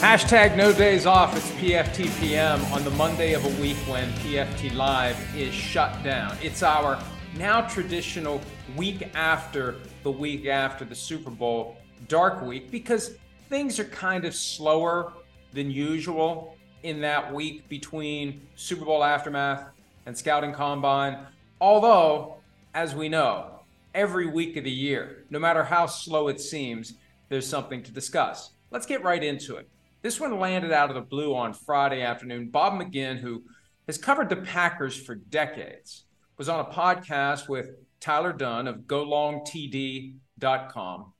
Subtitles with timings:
[0.00, 1.36] Hashtag no days off.
[1.36, 6.34] It's PFTPM on the Monday of a week when PFT Live is shut down.
[6.42, 6.98] It's our
[7.36, 8.40] now traditional
[8.76, 11.76] week after the week after the Super Bowl
[12.08, 13.18] dark week because
[13.50, 15.12] things are kind of slower
[15.52, 19.68] than usual in that week between Super Bowl aftermath
[20.06, 21.26] and scouting combine.
[21.60, 22.36] Although,
[22.72, 23.60] as we know,
[23.94, 26.94] every week of the year, no matter how slow it seems,
[27.28, 28.52] there's something to discuss.
[28.70, 29.68] Let's get right into it.
[30.02, 32.48] This one landed out of the blue on Friday afternoon.
[32.48, 33.42] Bob McGinn, who
[33.86, 36.06] has covered the Packers for decades,
[36.38, 41.12] was on a podcast with Tyler Dunn of GoLongTD.com.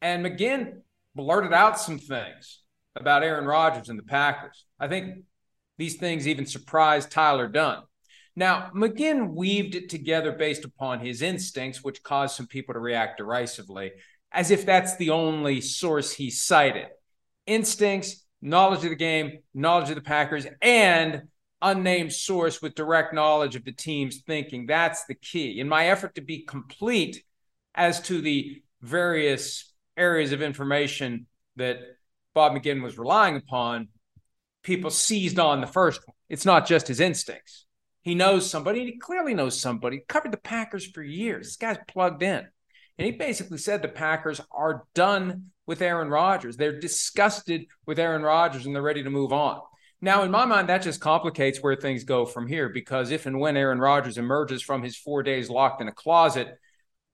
[0.00, 0.78] And McGinn
[1.14, 2.62] blurted out some things
[2.96, 4.64] about Aaron Rodgers and the Packers.
[4.78, 5.24] I think
[5.76, 7.82] these things even surprised Tyler Dunn.
[8.34, 13.18] Now, McGinn weaved it together based upon his instincts, which caused some people to react
[13.18, 13.92] derisively,
[14.32, 16.86] as if that's the only source he cited
[17.46, 21.22] instincts, knowledge of the game, knowledge of the Packers, and
[21.62, 24.66] unnamed source with direct knowledge of the team's thinking.
[24.66, 25.60] That's the key.
[25.60, 27.22] In my effort to be complete
[27.74, 31.78] as to the various areas of information that
[32.34, 33.88] Bob McGinn was relying upon,
[34.62, 36.14] people seized on the first one.
[36.28, 37.66] It's not just his instincts.
[38.02, 41.48] He knows somebody, he clearly knows somebody, covered the Packers for years.
[41.48, 42.46] This guy's plugged in.
[42.96, 46.56] And he basically said the Packers are done with Aaron Rodgers.
[46.56, 49.60] They're disgusted with Aaron Rodgers and they're ready to move on.
[50.00, 53.38] Now, in my mind, that just complicates where things go from here because if and
[53.38, 56.58] when Aaron Rodgers emerges from his four days locked in a closet,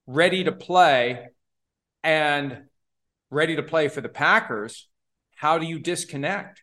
[0.07, 1.27] ready to play
[2.03, 2.63] and
[3.29, 4.89] ready to play for the Packers,
[5.35, 6.63] how do you disconnect?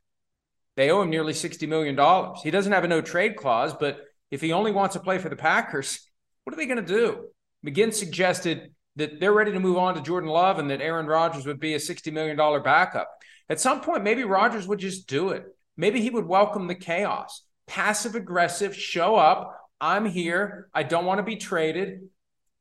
[0.75, 1.95] They owe him nearly $60 million.
[2.41, 3.99] He doesn't have a no trade clause, but
[4.31, 6.09] if he only wants to play for the Packers,
[6.43, 7.27] what are they going to do?
[7.63, 11.45] McGinn suggested that they're ready to move on to Jordan Love and that Aaron Rodgers
[11.45, 13.09] would be a $60 million backup.
[13.49, 15.45] At some point, maybe Rodgers would just do it.
[15.75, 19.59] Maybe he would welcome the chaos, passive aggressive, show up.
[19.81, 20.69] I'm here.
[20.73, 22.09] I don't want to be traded.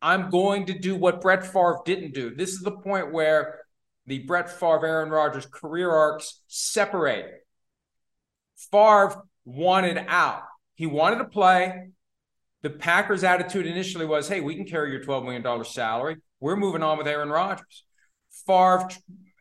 [0.00, 2.34] I'm going to do what Brett Favre didn't do.
[2.34, 3.60] This is the point where
[4.06, 7.44] the Brett Favre, Aaron Rodgers career arcs separate.
[8.70, 10.42] Favre wanted out.
[10.74, 11.90] He wanted to play.
[12.62, 16.16] The Packers' attitude initially was, hey, we can carry your $12 million salary.
[16.40, 17.84] We're moving on with Aaron Rodgers.
[18.46, 18.88] Favre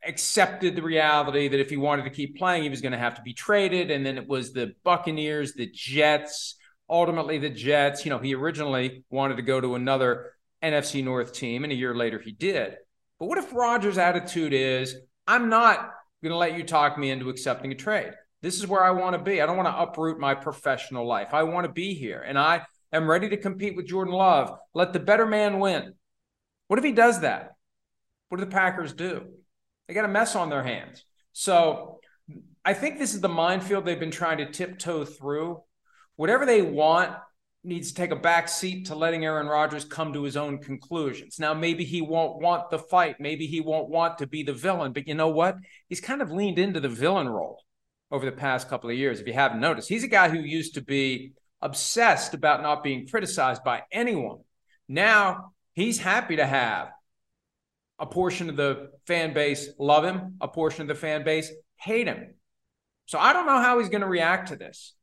[0.06, 3.16] accepted the reality that if he wanted to keep playing, he was going to have
[3.16, 3.92] to be traded.
[3.92, 6.56] And then it was the Buccaneers, the Jets,
[6.90, 8.06] ultimately the Jets.
[8.06, 10.34] You know, he originally wanted to go to another
[10.64, 12.76] NFC North team, and a year later he did.
[13.20, 14.96] But what if Rodgers' attitude is,
[15.28, 15.92] I'm not
[16.24, 18.14] going to let you talk me into accepting a trade?
[18.42, 19.42] This is where I want to be.
[19.42, 21.34] I don't want to uproot my professional life.
[21.34, 22.24] I want to be here.
[22.26, 24.58] And I am ready to compete with Jordan Love.
[24.74, 25.94] Let the better man win.
[26.68, 27.56] What if he does that?
[28.30, 29.26] What do the Packers do?
[29.88, 31.04] They got a mess on their hands.
[31.34, 32.00] So
[32.64, 35.62] I think this is the minefield they've been trying to tiptoe through.
[36.16, 37.14] Whatever they want
[37.64, 41.40] needs to take a back seat to letting Aaron Rodgers come to his own conclusions.
[41.40, 43.18] Now, maybe he won't want the fight.
[43.20, 44.94] Maybe he won't want to be the villain.
[44.94, 45.58] But you know what?
[45.90, 47.62] He's kind of leaned into the villain role
[48.12, 49.20] over the past couple of years.
[49.20, 53.08] If you haven't noticed, he's a guy who used to be obsessed about not being
[53.08, 54.40] criticized by anyone.
[54.88, 56.90] Now he's happy to have
[58.00, 62.08] a portion of the fan base love him, a portion of the fan base hate
[62.08, 62.34] him.
[63.06, 64.94] So I don't know how he's going to react to this.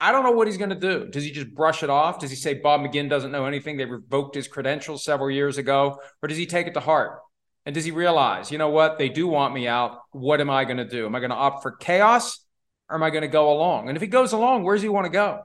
[0.00, 1.06] I don't know what he's going to do.
[1.06, 2.18] Does he just brush it off?
[2.18, 3.76] Does he say Bob McGinn doesn't know anything?
[3.76, 6.00] They revoked his credentials several years ago.
[6.22, 7.20] Or does he take it to heart?
[7.64, 8.98] And does he realize, you know what?
[8.98, 9.98] They do want me out.
[10.10, 11.06] What am I going to do?
[11.06, 12.44] Am I going to opt for chaos
[12.90, 13.88] or am I going to go along?
[13.88, 15.44] And if he goes along, where does he want to go?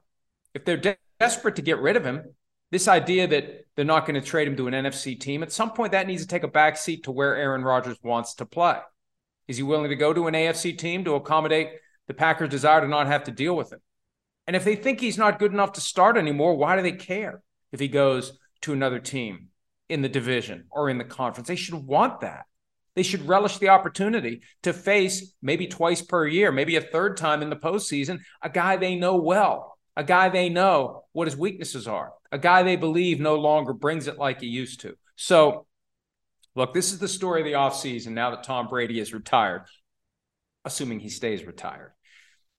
[0.54, 2.24] If they're de- desperate to get rid of him,
[2.72, 5.72] this idea that they're not going to trade him to an NFC team, at some
[5.72, 8.78] point that needs to take a back seat to where Aaron Rodgers wants to play.
[9.48, 11.70] Is he willing to go to an AFC team to accommodate
[12.08, 13.80] the Packers' desire to not have to deal with him?
[14.46, 17.42] And if they think he's not good enough to start anymore, why do they care
[17.72, 19.48] if he goes to another team
[19.90, 21.48] in the division or in the conference?
[21.48, 22.46] They should want that.
[22.96, 27.42] They should relish the opportunity to face maybe twice per year, maybe a third time
[27.42, 31.86] in the postseason, a guy they know well a guy they know what his weaknesses
[31.86, 34.96] are, a guy they believe no longer brings it like he used to.
[35.18, 35.66] So,
[36.56, 39.66] look, this is the story of the offseason now that Tom Brady is retired,
[40.64, 41.92] assuming he stays retired.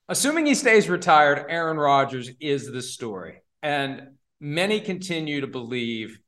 [0.07, 3.41] Assuming he stays retired, Aaron Rodgers is the story.
[3.63, 6.19] And many continue to believe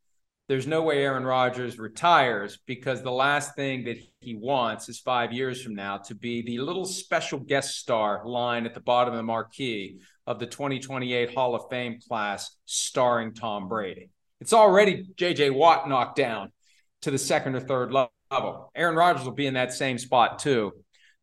[0.53, 5.33] there's no way Aaron Rodgers retires because the last thing that he wants is five
[5.33, 9.17] years from now to be the little special guest star line at the bottom of
[9.17, 14.11] the marquee of the 2028 Hall of Fame class starring Tom Brady.
[14.43, 16.53] It's already JJ Watt knocked down
[17.01, 18.71] to the second or third level.
[18.75, 20.73] Aaron Rodgers will be in that same spot too.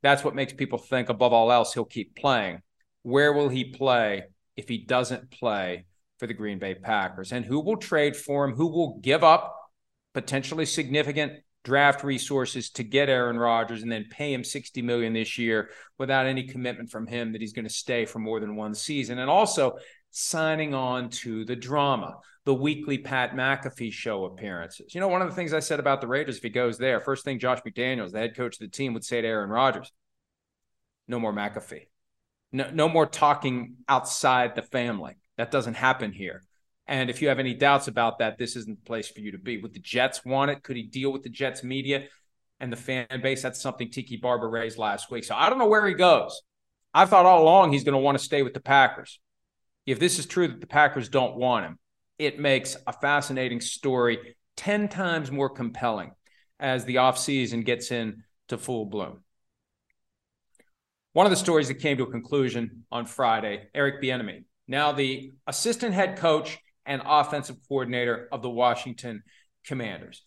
[0.02, 2.64] That's what makes people think, above all else, he'll keep playing.
[3.04, 4.24] Where will he play
[4.58, 5.86] if he doesn't play
[6.20, 7.32] for the Green Bay Packers?
[7.32, 8.54] And who will trade for him?
[8.54, 9.56] Who will give up
[10.14, 11.34] potentially significant
[11.64, 16.26] draft resources to get Aaron Rodgers and then pay him 60 million this year without
[16.26, 19.20] any commitment from him that he's going to stay for more than one season.
[19.20, 19.78] And also
[20.12, 24.96] signing on to the drama, the weekly Pat McAfee show appearances.
[24.96, 27.00] You know, one of the things I said about the Raiders, if he goes there,
[27.02, 29.92] first thing Josh McDaniels, the head coach of the team, would say to Aaron Rodgers,
[31.08, 31.88] no more McAfee.
[32.52, 35.14] No, no more talking outside the family.
[35.40, 36.44] That doesn't happen here.
[36.86, 39.38] And if you have any doubts about that, this isn't the place for you to
[39.38, 39.58] be.
[39.58, 40.64] Would the Jets want it?
[40.64, 42.08] Could he deal with the Jets media
[42.60, 43.42] and the fan base?
[43.42, 45.24] That's something Tiki Barber raised last week.
[45.24, 46.42] So I don't know where he goes.
[46.94, 49.22] I thought all along he's going to want to stay with the Packers.
[49.86, 51.80] If this is true that the Packers don't want him,
[52.18, 56.12] it makes a fascinating story 10 times more compelling
[56.60, 59.24] as the offseason gets in to full bloom.
[61.14, 65.34] One of the stories that came to a conclusion on Friday, Eric Bieniemy, now the
[65.48, 69.24] assistant head coach and offensive coordinator of the Washington
[69.66, 70.24] Commanders.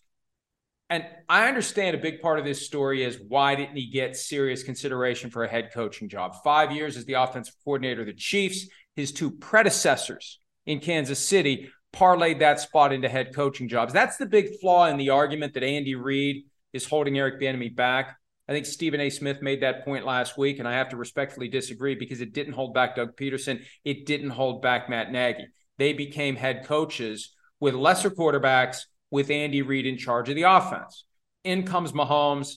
[0.89, 4.61] And I understand a big part of this story is why didn't he get serious
[4.61, 6.35] consideration for a head coaching job?
[6.43, 8.67] Five years as the offensive coordinator of the Chiefs.
[8.95, 13.91] His two predecessors in Kansas City parlayed that spot into head coaching jobs.
[13.91, 16.43] That's the big flaw in the argument that Andy Reid
[16.73, 18.17] is holding Eric Bieniemy back.
[18.47, 19.09] I think Stephen A.
[19.09, 22.53] Smith made that point last week, and I have to respectfully disagree because it didn't
[22.53, 23.63] hold back Doug Pederson.
[23.85, 25.45] It didn't hold back Matt Nagy
[25.77, 28.81] they became head coaches with lesser quarterbacks
[29.11, 31.05] with Andy Reid in charge of the offense.
[31.43, 32.55] In comes Mahomes,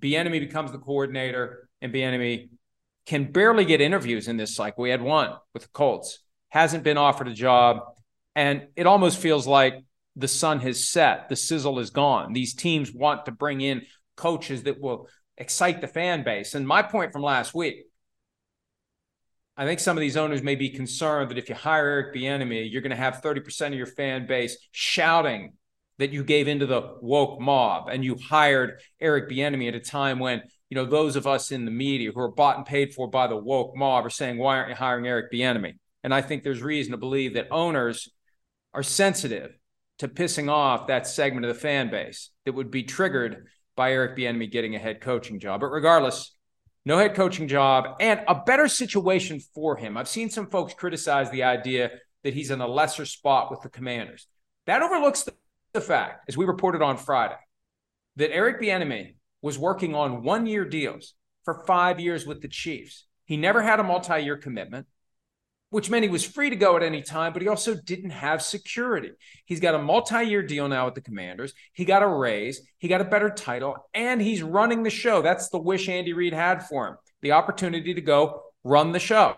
[0.00, 2.48] Bieniemy becomes the coordinator, and Bieniemy
[3.06, 4.82] can barely get interviews in this cycle.
[4.82, 6.18] We had one with the Colts,
[6.48, 7.80] hasn't been offered a job,
[8.34, 9.84] and it almost feels like
[10.16, 12.32] the sun has set, the sizzle is gone.
[12.32, 13.82] These teams want to bring in
[14.16, 16.54] coaches that will excite the fan base.
[16.54, 17.86] And my point from last week
[19.56, 22.70] I think some of these owners may be concerned that if you hire Eric Bieniemy,
[22.70, 25.54] you're going to have 30% of your fan base shouting
[25.98, 30.18] that you gave into the woke mob and you hired Eric Bieniemy at a time
[30.18, 33.08] when you know those of us in the media who are bought and paid for
[33.08, 36.42] by the woke mob are saying, "Why aren't you hiring Eric Bieniemy?" And I think
[36.42, 38.10] there's reason to believe that owners
[38.74, 39.56] are sensitive
[40.00, 43.46] to pissing off that segment of the fan base that would be triggered
[43.76, 45.60] by Eric Bieniemy getting a head coaching job.
[45.60, 46.34] But regardless,
[46.84, 49.96] no head coaching job, and a better situation for him.
[49.96, 51.90] I've seen some folks criticize the idea
[52.24, 54.26] that he's in a lesser spot with the commanders.
[54.66, 55.34] That overlooks the,
[55.72, 57.36] the fact, as we reported on Friday,
[58.16, 61.14] that Eric Bieniemy was working on one-year deals
[61.44, 63.04] for five years with the Chiefs.
[63.26, 64.86] He never had a multi-year commitment
[65.70, 68.40] which meant he was free to go at any time, but he also didn't have
[68.40, 69.10] security.
[69.44, 71.52] He's got a multi year deal now with the Commanders.
[71.72, 75.22] He got a raise, he got a better title, and he's running the show.
[75.22, 79.36] That's the wish Andy Reid had for him the opportunity to go run the show.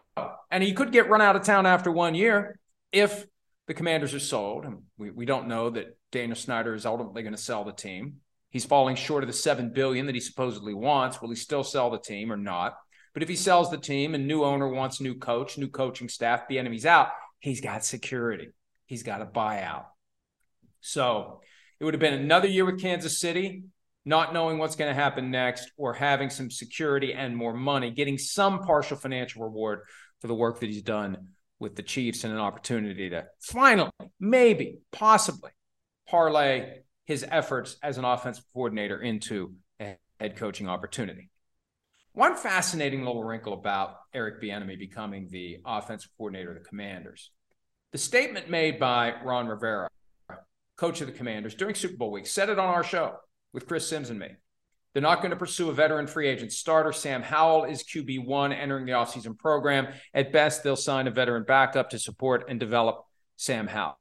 [0.50, 2.58] And he could get run out of town after one year
[2.92, 3.26] if
[3.66, 4.64] the Commanders are sold.
[4.64, 8.16] And we, we don't know that Daniel Snyder is ultimately going to sell the team.
[8.50, 11.20] He's falling short of the seven billion that he supposedly wants.
[11.20, 12.76] Will he still sell the team or not?
[13.18, 16.48] But if he sells the team and new owner wants new coach, new coaching staff,
[16.48, 17.08] Bieniemy's out,
[17.40, 18.50] he's got security.
[18.87, 19.87] He's got a buyout.
[20.80, 21.40] So
[21.80, 23.64] it would have been another year with Kansas City,
[24.04, 28.18] not knowing what's going to happen next, or having some security and more money, getting
[28.18, 29.80] some partial financial reward
[30.20, 34.78] for the work that he's done with the Chiefs and an opportunity to finally, maybe,
[34.92, 35.50] possibly
[36.06, 41.30] parlay his efforts as an offensive coordinator into a head coaching opportunity.
[42.18, 47.30] One fascinating little wrinkle about Eric Bieniemy becoming the offensive coordinator of the Commanders.
[47.92, 49.88] The statement made by Ron Rivera,
[50.76, 53.14] coach of the Commanders, during Super Bowl week, said it on our show
[53.52, 54.30] with Chris Sims and me.
[54.92, 56.92] They're not going to pursue a veteran free agent starter.
[56.92, 59.87] Sam Howell is QB1 entering the offseason program.
[60.12, 63.04] At best, they'll sign a veteran backup to support and develop
[63.37, 63.96] Sam Howell.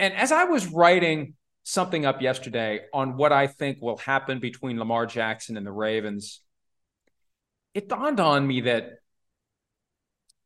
[0.00, 4.80] And as I was writing something up yesterday on what I think will happen between
[4.80, 6.40] Lamar Jackson and the Ravens,
[7.74, 8.98] it dawned on me that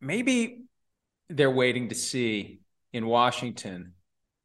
[0.01, 0.65] maybe
[1.29, 2.61] they're waiting to see
[2.93, 3.95] in Washington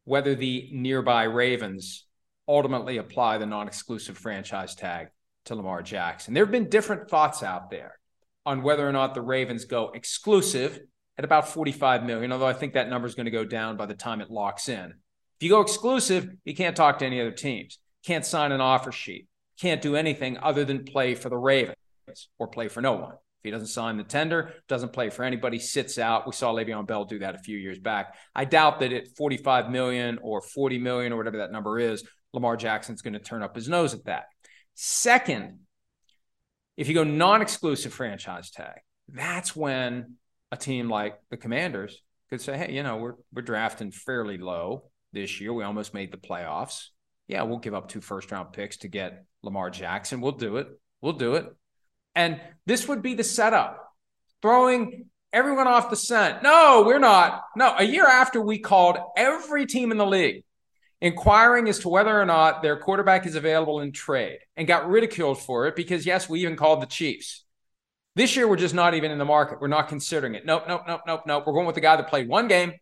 [0.05, 2.05] whether the nearby Ravens
[2.48, 5.10] ultimately apply the non exclusive franchise tag
[5.46, 6.34] to Lamar Jackson.
[6.34, 8.00] There have been different thoughts out there
[8.46, 10.79] on whether or not the Ravens go exclusive
[11.17, 13.86] at about 45 million, although I think that number is going to go down by
[13.86, 14.93] the time it locks in.
[15.39, 18.91] If you go exclusive, you can't talk to any other teams, can't sign an offer
[18.91, 19.27] sheet,
[19.60, 21.75] can't do anything other than play for the Ravens
[22.37, 23.13] or play for no one.
[23.13, 26.25] If he doesn't sign the tender, doesn't play for anybody, sits out.
[26.25, 28.15] We saw Le'Veon Bell do that a few years back.
[28.33, 32.57] I doubt that at 45 million or 40 million or whatever that number is, Lamar
[32.57, 34.25] Jackson's going to turn up his nose at that.
[34.73, 35.59] Second,
[36.77, 40.15] if you go non-exclusive franchise tag, that's when
[40.51, 44.89] a team like the Commanders could say, "Hey, you know, we're we're drafting fairly low
[45.13, 45.53] this year.
[45.53, 46.87] We almost made the playoffs.
[47.27, 50.21] Yeah, we'll give up two first-round picks to get Lamar Jackson.
[50.21, 50.67] We'll do it.
[51.01, 51.45] We'll do it."
[52.17, 53.93] And this would be the setup,
[54.41, 56.41] throwing everyone off the scent.
[56.41, 57.43] No, we're not.
[57.55, 60.43] No, a year after we called every team in the league
[61.00, 65.39] inquiring as to whether or not their quarterback is available in trade and got ridiculed
[65.39, 67.45] for it because, yes, we even called the Chiefs.
[68.15, 69.62] This year, we're just not even in the market.
[69.62, 70.43] We're not considering it.
[70.43, 71.43] Nope, nope, nope, nope, nope.
[71.45, 72.74] We're going with the guy that played one game.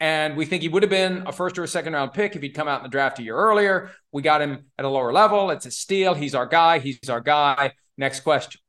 [0.00, 2.42] And we think he would have been a first or a second round pick if
[2.42, 3.90] he'd come out in the draft a year earlier.
[4.12, 5.50] We got him at a lower level.
[5.50, 6.12] It's a steal.
[6.12, 6.78] He's our guy.
[6.78, 7.72] He's our guy.
[7.98, 8.62] Next question.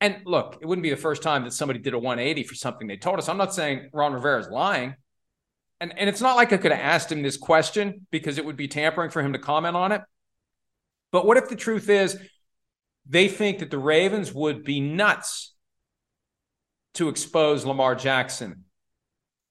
[0.00, 2.86] And look, it wouldn't be the first time that somebody did a 180 for something
[2.86, 3.28] they told us.
[3.28, 4.94] I'm not saying Ron Rivera is lying
[5.80, 8.56] and, and it's not like I could have asked him this question because it would
[8.56, 10.02] be tampering for him to comment on it.
[11.12, 12.18] But what if the truth is
[13.08, 15.54] they think that the Ravens would be nuts
[16.94, 18.64] to expose Lamar Jackson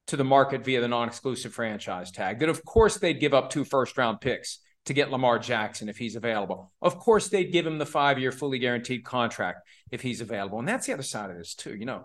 [0.07, 2.39] to the market via the non exclusive franchise tag?
[2.39, 5.97] That, of course, they'd give up two first round picks to get Lamar Jackson if
[5.97, 6.71] he's available.
[6.81, 10.59] Of course, they'd give him the five year fully guaranteed contract if he's available.
[10.59, 11.75] And that's the other side of this, too.
[11.75, 12.03] You know,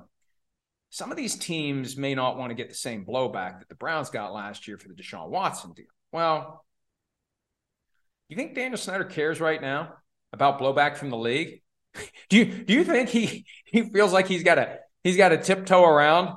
[0.89, 4.11] some of these teams may not want to get the same blowback that the Browns
[4.11, 5.87] got last year for the Deshaun Watson deal.
[6.13, 6.65] Well,
[8.29, 9.95] you think Daniel Snyder cares right now
[10.33, 11.63] about blowback from the league?
[12.29, 15.39] do you do you think he he feels like he's got a he's got to
[15.39, 16.37] tiptoe around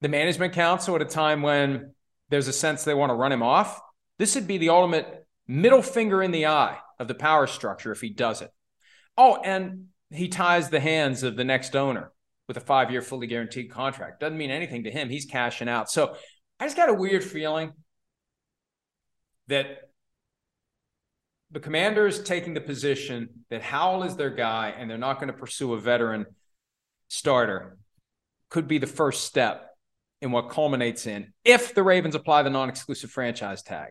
[0.00, 1.94] the management council at a time when
[2.30, 3.80] there's a sense they want to run him off?
[4.18, 5.21] This would be the ultimate
[5.52, 8.50] middle finger in the eye of the power structure if he does it.
[9.16, 12.12] Oh, and he ties the hands of the next owner
[12.48, 14.20] with a five year fully guaranteed contract.
[14.20, 15.08] Doesn't mean anything to him.
[15.08, 15.90] He's cashing out.
[15.90, 16.16] So
[16.58, 17.72] I just got a weird feeling
[19.48, 19.90] that
[21.50, 25.38] the commanders taking the position that Howell is their guy and they're not going to
[25.38, 26.24] pursue a veteran
[27.08, 27.76] starter
[28.48, 29.68] could be the first step
[30.22, 33.90] in what culminates in if the Ravens apply the non exclusive franchise tag.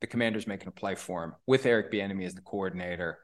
[0.00, 3.18] The commander's making a play for him with Eric Bieniemy as the coordinator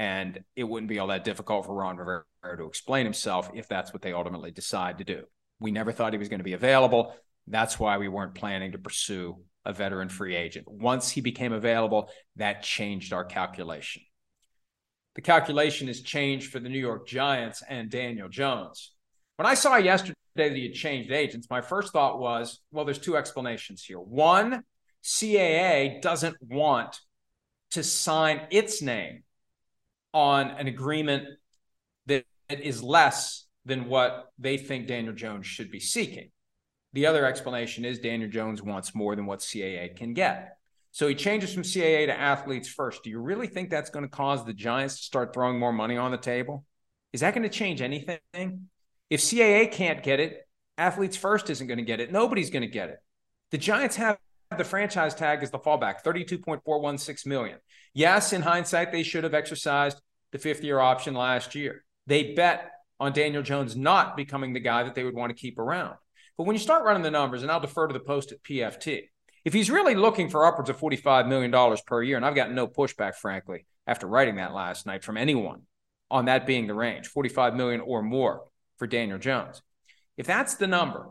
[0.00, 2.24] and it wouldn't be all that difficult for Ron Rivera
[2.56, 5.24] to explain himself if that's what they ultimately decide to do.
[5.58, 7.14] We never thought he was going to be available.
[7.46, 10.66] That's why we weren't planning to pursue a veteran free agent.
[10.68, 14.00] Once he became available, that changed our calculation.
[15.16, 18.92] The calculation has changed for the New York Giants and Daniel Jones.
[19.36, 22.98] When I saw yesterday that he had changed agents, my first thought was, well, there's
[22.98, 24.00] two explanations here.
[24.00, 24.62] One,
[25.02, 27.00] CAA doesn't want
[27.72, 29.22] to sign its name
[30.12, 31.24] on an agreement
[32.06, 36.30] that is less than what they think Daniel Jones should be seeking.
[36.92, 40.56] The other explanation is Daniel Jones wants more than what CAA can get.
[40.90, 43.04] So he changes from CAA to athletes first.
[43.04, 45.96] Do you really think that's going to cause the Giants to start throwing more money
[45.96, 46.64] on the table?
[47.12, 48.18] Is that going to change anything?
[49.08, 52.10] If CAA can't get it, athletes first isn't going to get it.
[52.10, 52.98] Nobody's going to get it.
[53.52, 54.18] The Giants have
[54.56, 57.58] the franchise tag as the fallback, 32.416 million.
[57.94, 60.00] Yes, in hindsight, they should have exercised
[60.32, 61.84] the fifth year option last year.
[62.06, 65.58] They bet on Daniel Jones not becoming the guy that they would want to keep
[65.58, 65.94] around.
[66.36, 69.02] But when you start running the numbers, and I'll defer to the post at PFT,
[69.44, 72.66] if he's really looking for upwards of $45 million per year, and I've gotten no
[72.66, 75.62] pushback, frankly, after writing that last night from anyone
[76.10, 78.44] on that being the range, 45 million or more
[78.78, 79.62] for Daniel Jones.
[80.16, 81.06] If that's the number,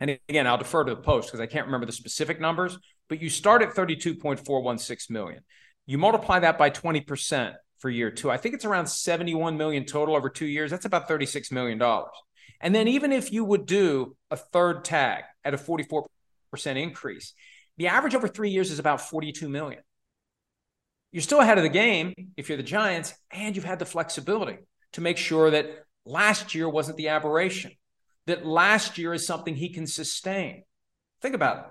[0.00, 2.78] and again, I'll defer to the post because I can't remember the specific numbers,
[3.08, 5.42] but you start at 32.416 million.
[5.86, 8.30] You multiply that by 20% for year two.
[8.30, 10.70] I think it's around 71 million total over two years.
[10.70, 12.12] That's about 36 million dollars.
[12.60, 16.06] And then even if you would do a third tag at a 44%
[16.64, 17.34] increase,
[17.76, 19.80] the average over three years is about 42 million.
[21.12, 24.58] You're still ahead of the game if you're the Giants, and you've had the flexibility
[24.92, 27.72] to make sure that last year wasn't the aberration,
[28.28, 30.62] that last year is something he can sustain.
[31.20, 31.64] Think about it.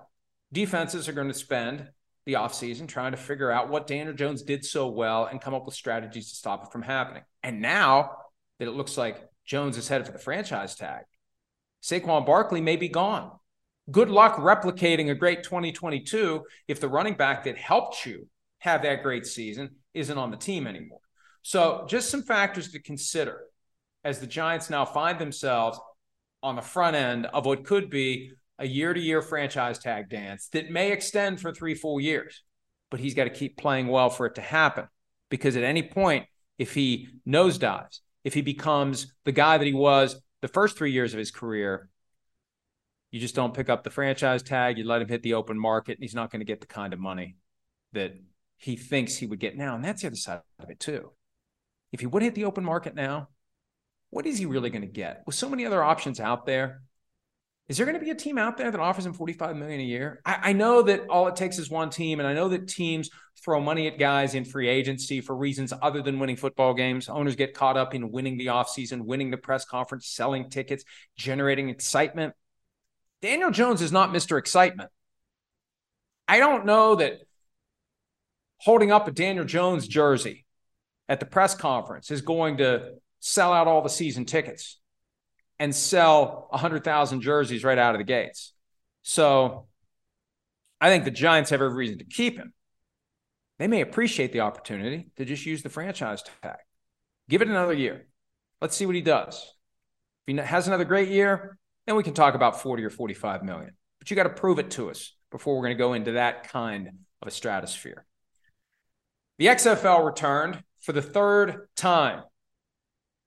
[0.52, 1.88] Defenses are going to spend
[2.26, 5.66] the offseason trying to figure out what Daniel Jones did so well and come up
[5.66, 7.24] with strategies to stop it from happening.
[7.44, 8.12] And now
[8.60, 11.04] that it looks like Jones is headed for the franchise tag,
[11.84, 13.32] Saquon Barkley may be gone.
[13.92, 18.28] Good luck replicating a great 2022 if the running back that helped you
[18.60, 21.00] have that great season isn't on the team anymore.
[21.44, 23.44] So, just some factors to consider
[24.04, 25.80] as the Giants now find themselves
[26.44, 30.48] on the front end of what could be a year to year franchise tag dance
[30.50, 32.44] that may extend for three full years.
[32.90, 34.88] But he's got to keep playing well for it to happen
[35.30, 36.26] because at any point,
[36.58, 41.14] if he nosedives, if he becomes the guy that he was the first three years
[41.14, 41.90] of his career,
[43.12, 44.78] you just don't pick up the franchise tag.
[44.78, 46.94] You let him hit the open market, and he's not going to get the kind
[46.94, 47.38] of money
[47.94, 48.14] that
[48.58, 49.76] he thinks he would get now.
[49.76, 51.12] And that's the other side of it, too.
[51.92, 53.30] If he would hit the open market now,
[54.10, 55.24] what is he really going to get?
[55.26, 56.82] With so many other options out there,
[57.68, 59.84] is there going to be a team out there that offers him 45 million a
[59.84, 60.22] year?
[60.26, 63.10] I, I, know that all it takes is one team, and I know that teams
[63.44, 67.10] throw money at guys in free agency for reasons other than winning football games.
[67.10, 70.86] Owners get caught up in winning the offseason, winning the press conference, selling tickets,
[71.18, 72.34] generating excitement.
[73.22, 74.40] Daniel Jones is not Mr.
[74.40, 74.90] Excitement.
[76.28, 77.20] I don't know that
[78.60, 80.46] holding up a Daniel Jones jersey
[81.10, 82.94] at the press conference is going to
[83.28, 84.80] sell out all the season tickets
[85.60, 88.54] and sell 100,000 jerseys right out of the gates.
[89.02, 89.68] So
[90.80, 92.54] I think the Giants have every reason to keep him.
[93.60, 96.58] They may appreciate the opportunity to just use the franchise tag.
[97.28, 98.08] Give it another year.
[98.62, 99.36] Let's see what he does.
[100.26, 103.72] If he has another great year, then we can talk about 40 or 45 million.
[104.00, 106.48] But you got to prove it to us before we're going to go into that
[106.50, 106.88] kind
[107.22, 108.06] of a stratosphere.
[109.38, 112.24] The XFL returned for the third time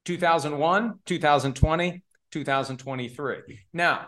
[0.04, 3.60] 2001, 2020, 2023.
[3.72, 4.06] Now,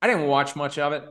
[0.00, 1.04] I didn't watch much of it.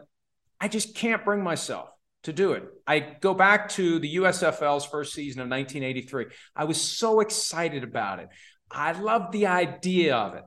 [0.60, 1.90] I just can't bring myself
[2.24, 2.64] to do it.
[2.86, 6.26] I go back to the USFL's first season of 1983.
[6.56, 8.30] I was so excited about it.
[8.70, 10.44] I loved the idea of it.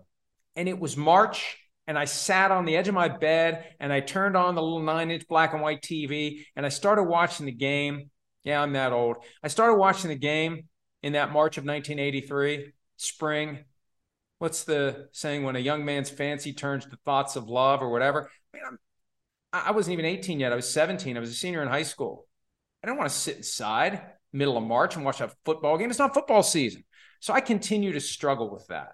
[0.56, 4.00] And it was March, and I sat on the edge of my bed and I
[4.00, 7.52] turned on the little nine inch black and white TV and I started watching the
[7.52, 8.10] game.
[8.42, 9.16] Yeah, I'm that old.
[9.42, 10.69] I started watching the game
[11.02, 13.65] in that March of 1983, spring,
[14.39, 18.30] what's the saying when a young man's fancy turns to thoughts of love or whatever?
[18.52, 18.78] Man,
[19.52, 20.52] i wasn't even 18 yet.
[20.52, 21.17] I was 17.
[21.17, 22.26] I was a senior in high school.
[22.83, 24.02] I didn't want to sit inside
[24.33, 25.91] middle of March and watch a football game.
[25.91, 26.85] It's not football season.
[27.21, 28.93] So I continue to struggle with that.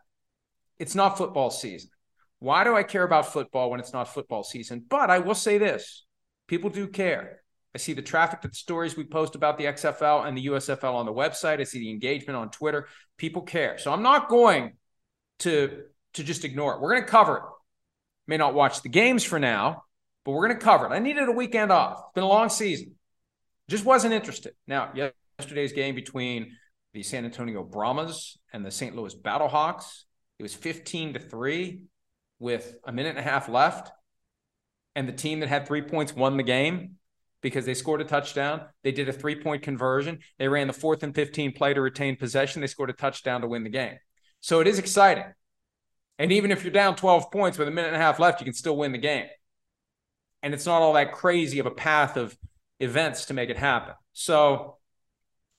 [0.79, 1.91] It's not football season.
[2.39, 4.85] Why do I care about football when it's not football season?
[4.89, 6.07] But I will say this
[6.47, 7.43] people do care.
[7.75, 10.95] I see the traffic to the stories we post about the XFL and the USFL
[10.95, 11.61] on the website.
[11.61, 12.89] I see the engagement on Twitter.
[13.17, 13.79] People care.
[13.79, 14.73] So I'm not going
[15.41, 16.81] to to just ignore it.
[16.81, 17.43] We're going to cover it.
[18.27, 19.85] May not watch the games for now,
[20.25, 20.93] but we're going to cover it.
[20.93, 21.99] I needed a weekend off.
[21.99, 22.97] It's been a long season.
[23.69, 24.55] Just wasn't interested.
[24.67, 24.93] Now,
[25.39, 26.57] yesterday's game between
[26.93, 28.97] the San Antonio Brahmas and the St.
[28.97, 30.03] Louis Battlehawks,
[30.41, 31.83] it was 15 to 3
[32.41, 33.93] with a minute and a half left.
[34.97, 36.97] And the team that had three points won the game
[37.43, 38.63] because they scored a touchdown.
[38.83, 40.21] They did a three point conversion.
[40.39, 42.61] They ran the fourth and 15 play to retain possession.
[42.61, 43.97] They scored a touchdown to win the game.
[44.41, 45.25] So it is exciting.
[46.19, 48.45] And even if you're down 12 points with a minute and a half left, you
[48.45, 49.27] can still win the game.
[50.43, 52.37] And it's not all that crazy of a path of
[52.79, 53.95] events to make it happen.
[54.13, 54.79] So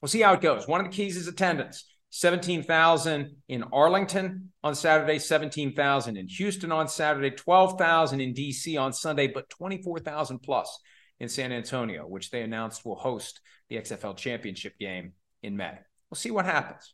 [0.02, 0.67] we'll see how it goes.
[0.67, 6.88] One of the keys is attendance 17,000 in Arlington on Saturday, 17,000 in Houston on
[6.88, 10.78] Saturday, 12,000 in DC on Sunday, but 24,000 plus
[11.22, 15.78] in San Antonio, which they announced will host the XFL championship game in May.
[16.10, 16.94] We'll see what happens.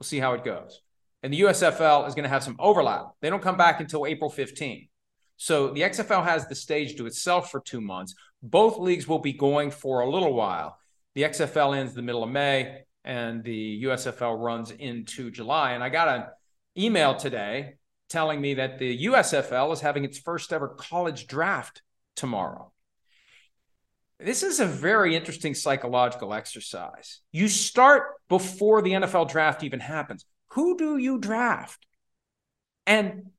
[0.00, 0.80] We'll see how it goes
[1.24, 3.06] and the USFL is going to have some overlap.
[3.22, 4.88] They don't come back until April 15.
[5.38, 8.14] So the XFL has the stage to itself for two months.
[8.42, 10.78] Both leagues will be going for a little while.
[11.14, 15.72] The XFL ends the middle of May, and the USFL runs into July.
[15.72, 16.24] And I got an
[16.76, 17.76] email today
[18.10, 21.80] telling me that the USFL is having its first ever college draft
[22.16, 22.70] tomorrow.
[24.20, 27.20] This is a very interesting psychological exercise.
[27.32, 30.24] You start before the NFL draft even happens
[30.54, 31.84] who do you draft?
[32.86, 33.30] And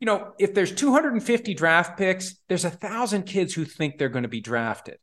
[0.00, 4.24] you know, if there's 250 draft picks, there's a thousand kids who think they're going
[4.24, 4.98] to be drafted.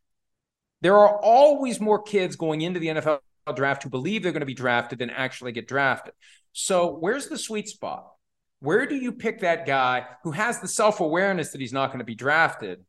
[0.81, 3.19] There are always more kids going into the NFL
[3.55, 6.13] draft who believe they're going to be drafted than actually get drafted.
[6.51, 8.11] So, where's the sweet spot?
[8.59, 11.99] Where do you pick that guy who has the self awareness that he's not going
[11.99, 12.83] to be drafted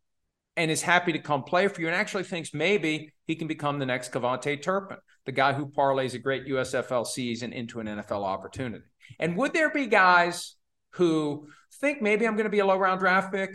[0.60, 3.78] and is happy to come play for you and actually thinks maybe he can become
[3.78, 4.98] the next KaVontae Turpin?
[5.26, 8.84] the guy who parlays a great USFL season into an NFL opportunity.
[9.18, 10.56] And would there be guys
[10.94, 11.48] who
[11.80, 13.50] think maybe I'm going to be a low round draft pick,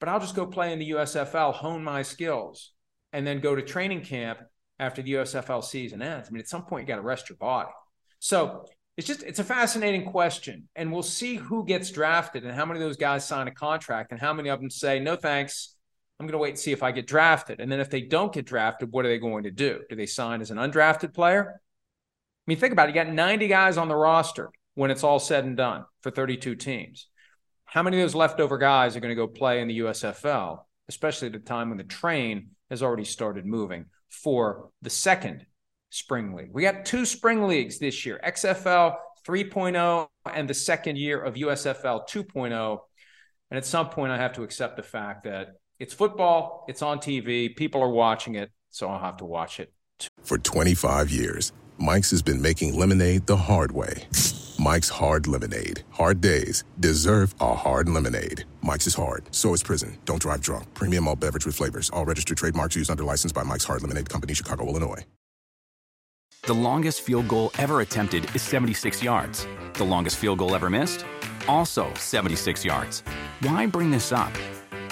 [0.00, 2.72] but I'll just go play in the USFL, hone my skills,
[3.12, 4.38] and then go to training camp
[4.78, 6.28] after the USFL season ends?
[6.28, 7.70] I mean, at some point, you got to rest your body.
[8.18, 8.64] So
[8.96, 12.78] it's just it's a fascinating question and we'll see who gets drafted and how many
[12.78, 15.76] of those guys sign a contract and how many of them say no thanks
[16.18, 17.60] i'm going to wait and see if i get drafted.
[17.60, 19.80] And then if they don't get drafted what are they going to do?
[19.88, 21.54] Do they sign as an undrafted player?
[21.56, 22.94] I mean think about it.
[22.94, 26.56] You got 90 guys on the roster when it's all said and done for 32
[26.56, 27.08] teams.
[27.64, 31.28] How many of those leftover guys are going to go play in the usfl especially
[31.28, 35.46] at a time when the train has already started moving for the second
[35.90, 36.50] spring league.
[36.52, 38.96] We got two spring leagues this year XFL
[39.26, 42.78] 3.0 and the second year of USFL 2.0.
[43.50, 45.48] And at some point, I have to accept the fact that
[45.82, 49.72] it's football, it's on TV, people are watching it, so I'll have to watch it.
[49.98, 50.06] Too.
[50.22, 54.06] For 25 years, Mike's has been making lemonade the hard way.
[54.60, 55.82] Mike's Hard Lemonade.
[55.90, 58.44] Hard days deserve a hard lemonade.
[58.62, 59.98] Mike's is hard, so is prison.
[60.04, 60.72] Don't drive drunk.
[60.72, 61.90] Premium all beverage with flavors.
[61.90, 65.04] All registered trademarks used under license by Mike's Hard Lemonade Company, Chicago, Illinois.
[66.44, 69.48] The longest field goal ever attempted is 76 yards.
[69.74, 71.04] The longest field goal ever missed?
[71.48, 73.02] Also 76 yards.
[73.40, 74.32] Why bring this up?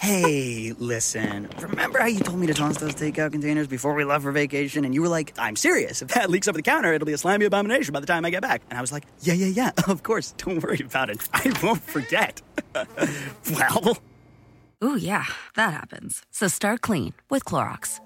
[0.00, 1.46] Hey, listen.
[1.58, 4.86] Remember how you told me to toss those takeout containers before we left for vacation?
[4.86, 6.00] And you were like, I'm serious.
[6.00, 8.30] If that leaks over the counter, it'll be a slimy abomination by the time I
[8.30, 8.62] get back.
[8.70, 9.70] And I was like, yeah, yeah, yeah.
[9.88, 10.32] Of course.
[10.38, 11.28] Don't worry about it.
[11.34, 12.40] I won't forget.
[13.52, 13.98] well.
[14.82, 15.26] Ooh, yeah.
[15.56, 16.22] That happens.
[16.30, 18.00] So start clean with Clorox.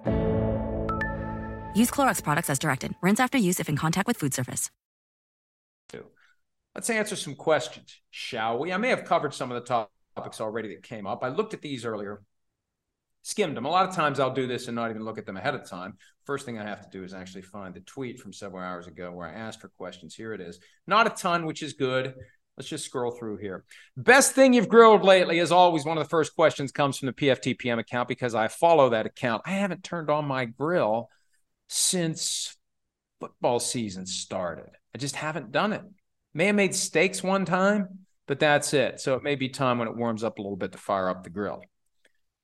[1.77, 2.97] Use Clorox products as directed.
[3.03, 4.69] Rinse after use if in contact with food surface.
[6.75, 8.73] Let's answer some questions, shall we?
[8.73, 9.69] I may have covered some of the
[10.17, 11.23] topics already that came up.
[11.23, 12.23] I looked at these earlier,
[13.23, 13.65] skimmed them.
[13.65, 15.69] A lot of times I'll do this and not even look at them ahead of
[15.69, 15.97] time.
[16.25, 19.11] First thing I have to do is actually find the tweet from several hours ago
[19.13, 20.15] where I asked for questions.
[20.15, 20.59] Here it is.
[20.87, 22.15] Not a ton, which is good.
[22.57, 23.65] Let's just scroll through here.
[23.97, 27.13] Best thing you've grilled lately, is always, one of the first questions comes from the
[27.13, 29.43] PFTPM account because I follow that account.
[29.45, 31.09] I haven't turned on my grill
[31.69, 32.57] since
[33.19, 34.71] football season started.
[34.95, 35.83] I just haven't done it.
[36.33, 39.01] May have made steaks one time, but that's it.
[39.01, 41.25] So it may be time when it warms up a little bit to fire up
[41.25, 41.63] the grill.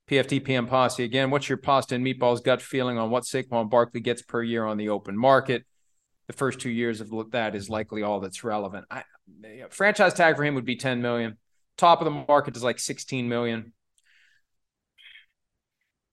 [0.08, 1.30] PFTPM Posse again.
[1.30, 4.76] What's your pasta and meatballs gut feeling on what Saquon Barkley gets per year on
[4.76, 5.64] the open market?
[6.26, 8.86] The first two years of that is likely all that's relevant.
[8.90, 9.04] I,
[9.70, 11.38] franchise tag for him would be 10 million.
[11.76, 13.72] Top of the market is like 16 million.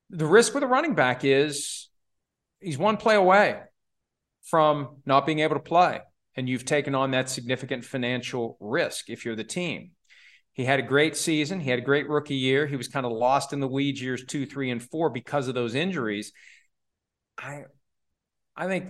[0.09, 1.89] The risk with a running back is
[2.61, 3.59] he's one play away
[4.43, 6.01] from not being able to play
[6.37, 9.91] and you've taken on that significant financial risk if you're the team.
[10.53, 11.59] He had a great season.
[11.59, 12.65] He had a great rookie year.
[12.65, 15.55] He was kind of lost in the weeds years two, three, and four because of
[15.55, 16.31] those injuries.
[17.37, 17.63] I
[18.55, 18.87] I think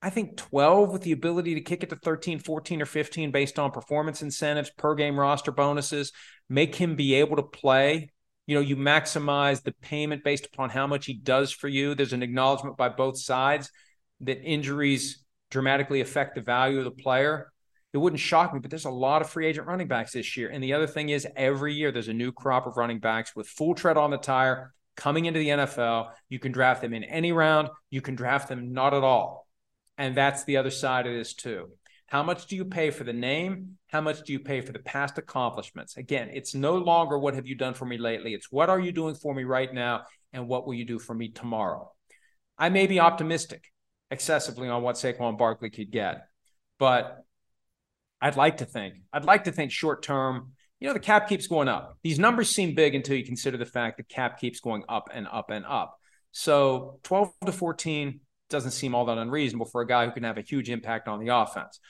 [0.00, 3.58] I think 12 with the ability to kick it to 13, 14, or 15 based
[3.58, 6.12] on performance incentives, per game roster bonuses,
[6.48, 8.10] make him be able to play.
[8.46, 11.94] You know, you maximize the payment based upon how much he does for you.
[11.94, 13.70] There's an acknowledgement by both sides
[14.20, 15.23] that injuries
[15.54, 17.52] dramatically affect the value of the player,
[17.92, 18.58] it wouldn't shock me.
[18.58, 20.50] But there's a lot of free agent running backs this year.
[20.50, 23.46] And the other thing is, every year there's a new crop of running backs with
[23.46, 26.10] full tread on the tire coming into the NFL.
[26.28, 29.46] You can draft them in any round, you can draft them not at all.
[29.96, 31.68] And that's the other side of this, too.
[32.08, 33.78] How much do you pay for the name?
[33.92, 35.96] How much do you pay for the past accomplishments?
[35.96, 38.34] Again, it's no longer what have you done for me lately?
[38.34, 40.02] It's what are you doing for me right now?
[40.32, 41.92] And what will you do for me tomorrow?
[42.58, 43.70] I may be optimistic
[44.10, 46.26] excessively on what Saquon Barkley could get.
[46.78, 47.24] But
[48.20, 51.46] I'd like to think, I'd like to think short term, you know, the cap keeps
[51.46, 51.98] going up.
[52.02, 55.26] These numbers seem big until you consider the fact that cap keeps going up and
[55.30, 55.98] up and up.
[56.32, 60.38] So 12 to 14 doesn't seem all that unreasonable for a guy who can have
[60.38, 61.80] a huge impact on the offense.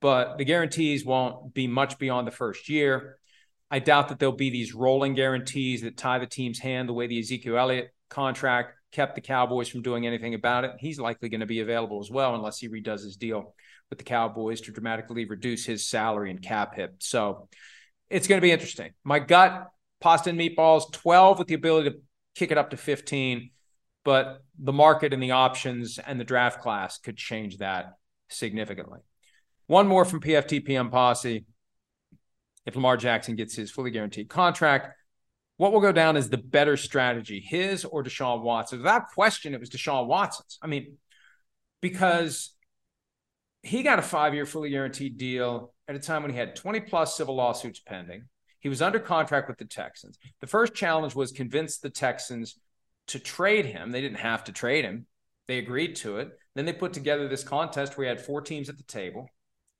[0.00, 3.18] But the guarantees won't be much beyond the first year.
[3.70, 7.06] I doubt that there'll be these rolling guarantees that tie the team's hand the way
[7.06, 10.72] the Ezekiel Elliott contract kept the Cowboys from doing anything about it.
[10.78, 13.54] He's likely going to be available as well unless he redoes his deal
[13.90, 16.94] with the Cowboys to dramatically reduce his salary and cap hit.
[17.00, 17.48] So
[18.08, 18.92] it's going to be interesting.
[19.02, 19.68] My gut,
[20.00, 21.96] pasta and meatballs, 12 with the ability to
[22.36, 23.50] kick it up to 15,
[24.04, 27.94] but the market and the options and the draft class could change that
[28.28, 29.00] significantly.
[29.66, 31.44] One more from PFTPM Posse.
[32.66, 34.96] If Lamar Jackson gets his fully guaranteed contract,
[35.56, 38.78] what will go down as the better strategy, his or Deshaun Watson?
[38.78, 40.58] Without question, it was Deshaun Watson's.
[40.60, 40.96] I mean,
[41.80, 42.54] because
[43.62, 46.80] he got a five year fully guaranteed deal at a time when he had 20
[46.80, 48.24] plus civil lawsuits pending.
[48.60, 50.18] He was under contract with the Texans.
[50.40, 52.58] The first challenge was convince the Texans
[53.08, 53.90] to trade him.
[53.90, 55.06] They didn't have to trade him,
[55.46, 56.30] they agreed to it.
[56.54, 59.28] Then they put together this contest where he had four teams at the table.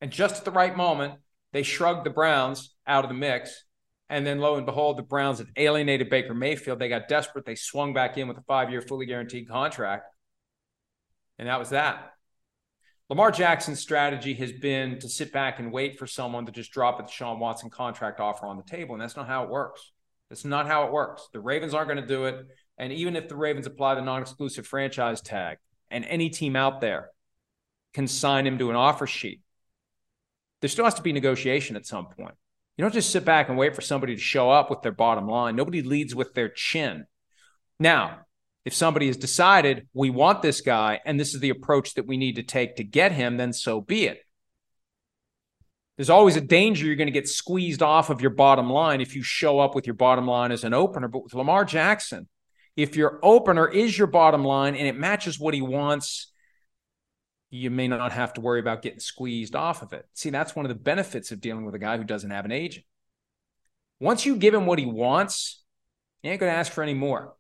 [0.01, 1.15] And just at the right moment,
[1.53, 3.65] they shrugged the Browns out of the mix.
[4.11, 6.79] And then lo and behold, the Browns had alienated Baker Mayfield.
[6.79, 7.47] They got desperate.
[7.47, 10.07] They swung back in with a five year fully guaranteed contract.
[11.39, 12.13] And that was that.
[13.11, 17.01] Lamar Jackson's strategy has been to sit back and wait for someone to just drop
[17.01, 18.95] a Deshaun Watson contract offer on the table.
[18.95, 19.93] And that's not how it works.
[20.31, 21.29] That's not how it works.
[21.33, 22.47] The Ravens aren't going to do it.
[22.79, 25.59] And even if the Ravens apply the non exclusive franchise tag
[25.91, 27.11] and any team out there
[27.93, 29.43] can sign him to an offer sheet,
[30.61, 32.35] there still has to be negotiation at some point.
[32.77, 35.29] You don't just sit back and wait for somebody to show up with their bottom
[35.29, 35.55] line.
[35.55, 37.07] Nobody leads with their chin.
[37.79, 38.21] Now,
[38.65, 42.17] if somebody has decided we want this guy and this is the approach that we
[42.17, 44.19] need to take to get him, then so be it.
[45.97, 49.15] There's always a danger you're going to get squeezed off of your bottom line if
[49.15, 51.07] you show up with your bottom line as an opener.
[51.07, 52.29] But with Lamar Jackson,
[52.77, 56.33] if your opener is your bottom line and it matches what he wants,
[57.55, 60.07] you may not have to worry about getting squeezed off of it.
[60.13, 62.51] See, that's one of the benefits of dealing with a guy who doesn't have an
[62.51, 62.85] agent.
[64.01, 65.63] Once you give him what he wants,
[66.23, 67.35] he ain't going to ask for any more.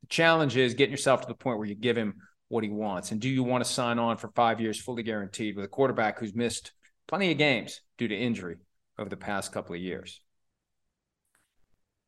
[0.00, 2.14] The challenge is getting yourself to the point where you give him
[2.48, 3.10] what he wants.
[3.10, 6.18] And do you want to sign on for five years fully guaranteed with a quarterback
[6.18, 6.72] who's missed
[7.06, 8.56] plenty of games due to injury
[8.98, 10.22] over the past couple of years?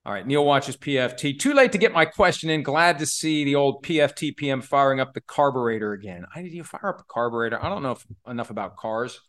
[0.06, 1.36] All right, Neil watches PFT.
[1.36, 2.62] Too late to get my question in.
[2.62, 6.24] Glad to see the old PFT PM firing up the carburetor again.
[6.32, 7.60] I need you fire up a carburetor.
[7.60, 9.20] I don't know if, enough about cars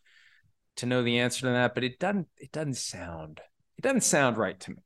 [0.76, 2.28] to know the answer to that, but it doesn't.
[2.36, 3.40] It doesn't sound.
[3.76, 4.76] It doesn't sound right to me.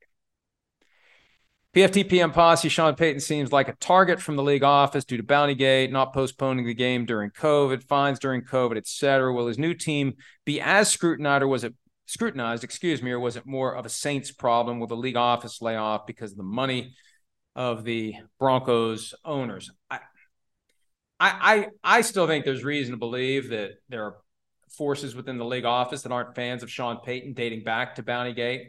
[1.75, 5.91] PFTPM posse, Sean Payton seems like a target from the league office due to Bountygate,
[5.91, 9.31] not postponing the game during COVID, fines during COVID, etc.
[9.31, 11.75] Will his new team be as scrutinized, or was it
[12.13, 14.79] scrutinized, excuse me, or was it more of a Saints problem?
[14.79, 16.93] with the league office layoff because of the money
[17.55, 19.71] of the Broncos owners?
[19.89, 19.99] I,
[21.19, 24.17] I, I still think there's reason to believe that there are
[24.69, 28.67] forces within the league office that aren't fans of Sean Payton dating back to Bountygate.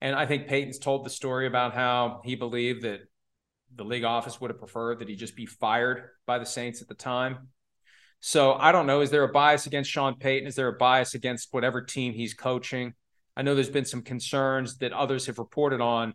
[0.00, 3.00] And I think Payton's told the story about how he believed that
[3.74, 6.88] the league office would have preferred that he just be fired by the Saints at
[6.88, 7.48] the time.
[8.24, 9.00] So I don't know.
[9.00, 10.46] Is there a bias against Sean Payton?
[10.46, 12.94] Is there a bias against whatever team he's coaching?
[13.36, 16.14] I know there's been some concerns that others have reported on,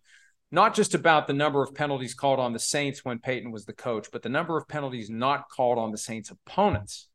[0.50, 3.74] not just about the number of penalties called on the Saints when Payton was the
[3.74, 7.10] coach, but the number of penalties not called on the Saints' opponents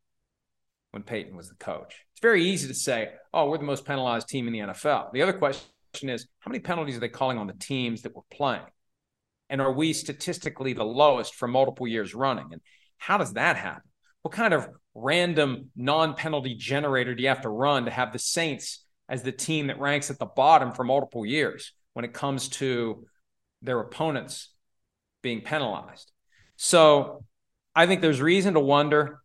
[0.91, 2.05] when Payton was the coach.
[2.13, 5.11] It's very easy to say, oh, we're the most penalized team in the NFL.
[5.15, 5.65] The other question
[6.03, 8.61] is how many penalties are they calling on the teams that we're playing?
[9.49, 12.49] And are we statistically the lowest for multiple years running?
[12.53, 12.61] And
[12.99, 13.89] how does that happen?
[14.21, 18.19] What kind of random non penalty generator do you have to run to have the
[18.19, 22.49] Saints as the team that ranks at the bottom for multiple years when it comes
[22.49, 23.07] to
[23.63, 24.51] their opponents
[25.23, 26.13] being penalized?
[26.57, 27.25] So
[27.75, 29.21] I think there's reason to wonder.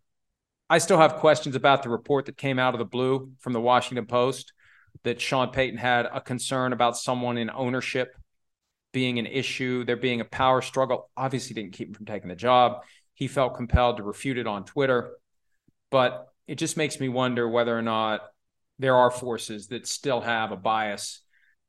[0.69, 3.61] I still have questions about the report that came out of the blue from the
[3.61, 4.53] Washington Post
[5.03, 8.15] that Sean Payton had a concern about someone in ownership
[8.91, 11.09] being an issue, there being a power struggle.
[11.15, 12.83] Obviously, didn't keep him from taking the job.
[13.13, 15.11] He felt compelled to refute it on Twitter.
[15.89, 18.21] But it just makes me wonder whether or not
[18.79, 21.21] there are forces that still have a bias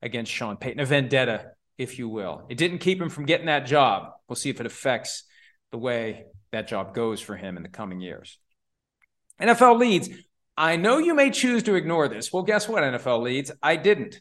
[0.02, 2.46] against Sean Payton, a vendetta, if you will.
[2.48, 4.10] It didn't keep him from getting that job.
[4.28, 5.24] We'll see if it affects
[5.70, 8.38] the way that job goes for him in the coming years.
[9.40, 10.08] NFL leads.
[10.56, 12.32] I know you may choose to ignore this.
[12.32, 13.52] Well, guess what, NFL leads?
[13.62, 14.20] I didn't.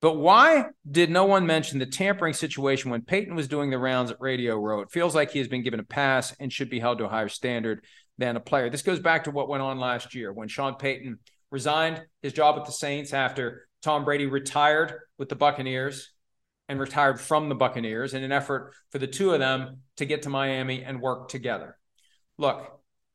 [0.00, 4.10] But why did no one mention the tampering situation when Payton was doing the rounds
[4.10, 4.80] at Radio Row?
[4.80, 7.08] It feels like he has been given a pass and should be held to a
[7.08, 7.84] higher standard
[8.20, 8.70] than a player.
[8.70, 11.18] This goes back to what went on last year when Sean Payton
[11.50, 16.10] resigned his job with the Saints after Tom Brady retired with the Buccaneers
[16.68, 20.22] and retired from the Buccaneers in an effort for the two of them to get
[20.22, 21.78] to Miami and work together.
[22.38, 22.70] Look,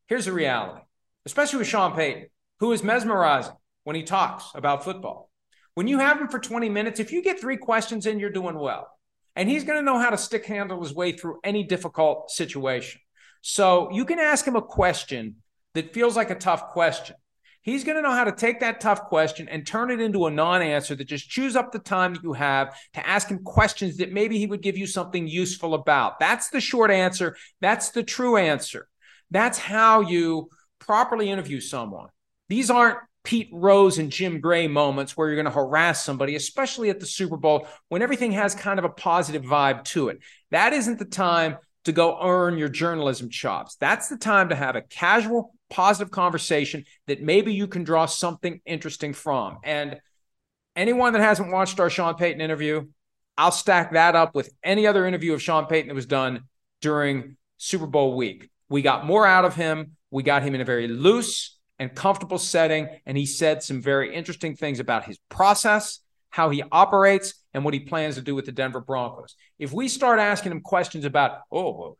[0.07, 0.81] here's the reality,
[1.25, 2.27] especially with Sean Payton
[2.59, 5.29] who is mesmerizing when he talks about football.
[5.75, 8.57] When you have him for 20 minutes, if you get three questions in, you're doing
[8.57, 8.87] well.
[9.35, 13.01] And he's going to know how to stick handle his way through any difficult situation.
[13.47, 15.36] So you can ask him a question
[15.75, 17.15] that feels like a tough question.
[17.62, 20.31] He's going to know how to take that tough question and turn it into a
[20.31, 23.97] non answer that just chews up the time that you have to ask him questions
[23.97, 26.19] that maybe he would give you something useful about.
[26.19, 27.38] That's the short answer.
[27.62, 28.88] That's the true answer.
[29.29, 32.10] That's how you properly interview someone.
[32.49, 36.89] These aren't Pete Rose and Jim Gray moments where you're going to harass somebody, especially
[36.89, 40.17] at the Super Bowl when everything has kind of a positive vibe to it.
[40.49, 43.75] That isn't the time to go earn your journalism chops.
[43.75, 48.59] That's the time to have a casual positive conversation that maybe you can draw something
[48.65, 49.59] interesting from.
[49.63, 49.99] And
[50.75, 52.87] anyone that hasn't watched our Sean Payton interview,
[53.37, 56.43] I'll stack that up with any other interview of Sean Payton that was done
[56.81, 58.49] during Super Bowl week.
[58.69, 59.91] We got more out of him.
[60.11, 62.87] We got him in a very loose and comfortable setting.
[63.05, 67.73] And he said some very interesting things about his process, how he operates, and what
[67.73, 69.33] he plans to do with the Denver Broncos.
[69.57, 71.95] If we start asking him questions about, oh,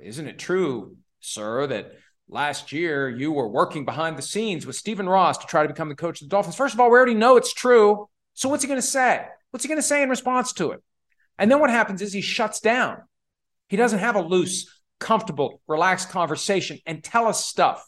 [0.00, 1.90] isn't it true, sir, that
[2.28, 5.88] last year you were working behind the scenes with Stephen Ross to try to become
[5.88, 6.54] the coach of the Dolphins?
[6.54, 8.08] First of all, we already know it's true.
[8.34, 9.26] So what's he going to say?
[9.50, 10.80] What's he going to say in response to it?
[11.36, 12.98] And then what happens is he shuts down.
[13.68, 14.70] He doesn't have a loose,
[15.00, 17.84] comfortable, relaxed conversation and tell us stuff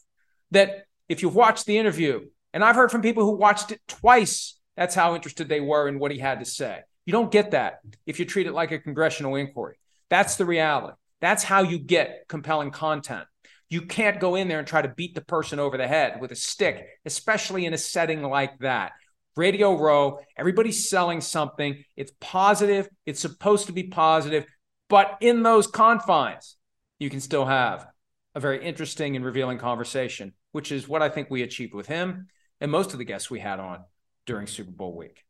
[0.50, 4.58] that if you've watched the interview, and I've heard from people who watched it twice,
[4.78, 6.78] that's how interested they were in what he had to say.
[7.04, 9.76] You don't get that if you treat it like a congressional inquiry.
[10.08, 10.94] That's the reality.
[11.20, 13.26] That's how you get compelling content.
[13.68, 16.30] You can't go in there and try to beat the person over the head with
[16.30, 18.92] a stick, especially in a setting like that.
[19.34, 21.82] Radio Row, everybody's selling something.
[21.96, 22.88] It's positive.
[23.04, 24.46] It's supposed to be positive.
[24.88, 26.56] But in those confines,
[27.00, 27.88] you can still have
[28.36, 32.28] a very interesting and revealing conversation, which is what I think we achieved with him
[32.60, 33.82] and most of the guests we had on
[34.28, 35.24] during Super Bowl week.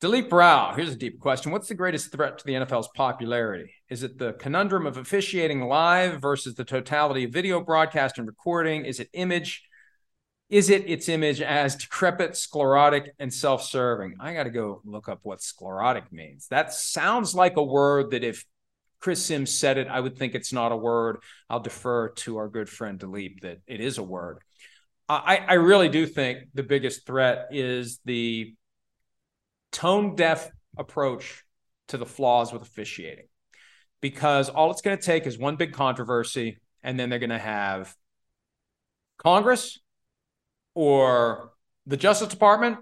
[0.00, 1.52] Dilip Rao, here's a deep question.
[1.52, 3.74] What's the greatest threat to the NFL's popularity?
[3.88, 8.84] Is it the conundrum of officiating live versus the totality of video broadcast and recording?
[8.84, 9.64] Is it image?
[10.48, 14.14] Is it its image as decrepit, sclerotic, and self serving?
[14.20, 16.46] I got to go look up what sclerotic means.
[16.48, 18.44] That sounds like a word that if
[19.00, 21.18] Chris Sims said it, I would think it's not a word.
[21.50, 24.38] I'll defer to our good friend Dilip that it is a word.
[25.14, 28.54] I, I really do think the biggest threat is the
[29.72, 31.44] tone deaf approach
[31.88, 33.26] to the flaws with officiating
[34.00, 37.38] because all it's going to take is one big controversy and then they're going to
[37.38, 37.94] have
[39.18, 39.80] Congress
[40.74, 41.52] or
[41.86, 42.78] the Justice Department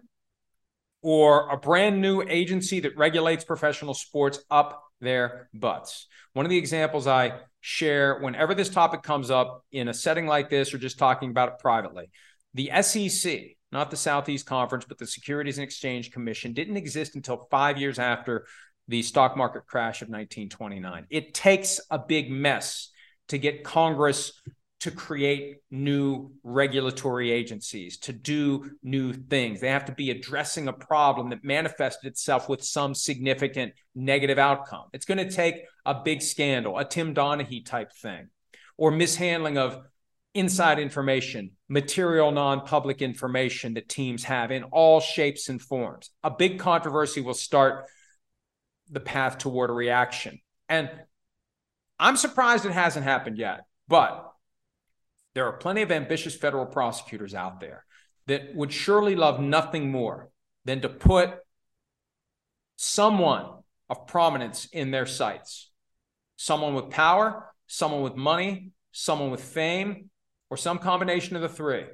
[1.03, 6.07] or a brand new agency that regulates professional sports up their butts.
[6.35, 10.49] One of the examples I share whenever this topic comes up in a setting like
[10.49, 12.11] this or just talking about it privately,
[12.55, 17.47] the SEC, not the Southeast Conference, but the Securities and Exchange Commission, didn't exist until
[17.51, 18.47] five years after
[18.89, 21.07] the stock market crash of 1929.
[21.11, 22.91] It takes a big mess
[23.29, 24.41] to get Congress
[24.81, 29.61] to create new regulatory agencies, to do new things.
[29.61, 34.85] They have to be addressing a problem that manifested itself with some significant negative outcome.
[34.95, 38.29] It's going to take a big scandal, a Tim Donaghy type thing,
[38.79, 39.83] or mishandling of
[40.35, 46.11] inside information, material non public information that teams have in all shapes and forms.
[46.23, 47.85] A big controversy will start
[48.91, 50.41] the path toward a reaction.
[50.71, 50.91] And
[51.99, 54.30] I'm surprised it hasn't happened yet, but
[55.35, 57.85] there are plenty of ambitious federal prosecutors out there
[58.27, 60.31] that would surely love nothing more
[60.65, 61.35] than to put
[62.77, 63.47] someone
[63.89, 65.71] of prominence in their sights.
[66.37, 70.11] Someone with power, someone with money, someone with fame,
[70.49, 71.85] or some combination of the three.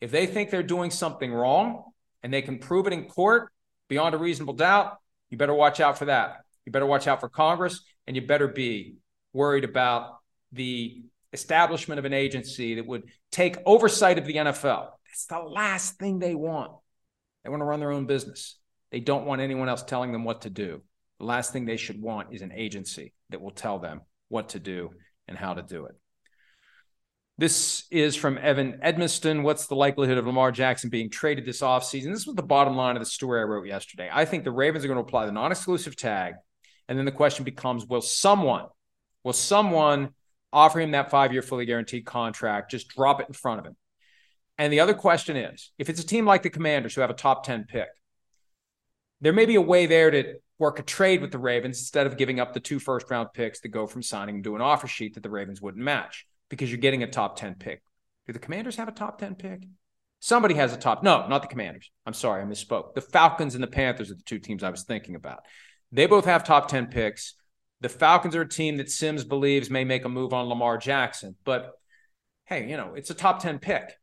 [0.00, 1.84] If they think they're doing something wrong
[2.22, 3.52] and they can prove it in court
[3.88, 4.98] beyond a reasonable doubt,
[5.28, 6.44] you better watch out for that.
[6.64, 8.96] You better watch out for Congress and you better be
[9.32, 10.18] worried about
[10.52, 14.88] the establishment of an agency that would take oversight of the NFL.
[15.06, 16.72] That's the last thing they want.
[17.44, 18.58] They want to run their own business.
[18.90, 20.82] They don't want anyone else telling them what to do.
[21.18, 24.60] The last thing they should want is an agency that will tell them what to
[24.60, 24.90] do
[25.28, 25.94] and how to do it.
[27.38, 29.42] This is from Evan Edmiston.
[29.42, 32.12] What's the likelihood of Lamar Jackson being traded this offseason?
[32.12, 34.10] This was the bottom line of the story I wrote yesterday.
[34.12, 36.34] I think the Ravens are going to apply the non exclusive tag.
[36.86, 38.66] And then the question becomes will someone,
[39.24, 40.10] will someone
[40.52, 43.76] offer him that five year fully guaranteed contract, just drop it in front of him.
[44.58, 47.14] And the other question is if it's a team like the Commanders who have a
[47.14, 47.88] top 10 pick,
[49.20, 52.16] there may be a way there to work a trade with the Ravens instead of
[52.16, 55.14] giving up the two first round picks that go from signing to an offer sheet
[55.14, 57.82] that the Ravens wouldn't match because you're getting a top 10 pick.
[58.26, 59.62] Do the Commanders have a top 10 pick?
[60.20, 61.02] Somebody has a top.
[61.02, 61.90] No, not the Commanders.
[62.04, 62.94] I'm sorry, I misspoke.
[62.94, 65.40] The Falcons and the Panthers are the two teams I was thinking about.
[65.92, 67.34] They both have top 10 picks.
[67.80, 71.34] The Falcons are a team that Sims believes may make a move on Lamar Jackson,
[71.44, 71.72] but
[72.44, 73.96] hey, you know, it's a top 10 pick.